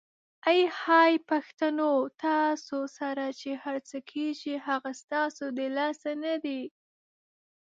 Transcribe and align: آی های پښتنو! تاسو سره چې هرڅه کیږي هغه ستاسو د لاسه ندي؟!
آی 0.49 0.61
های 0.81 1.13
پښتنو! 1.29 1.93
تاسو 2.25 2.79
سره 2.97 3.25
چې 3.39 3.49
هرڅه 3.63 3.97
کیږي 4.11 4.53
هغه 4.67 4.91
ستاسو 5.01 5.43
د 5.57 5.59
لاسه 5.77 6.11
ندي؟! 6.25 6.61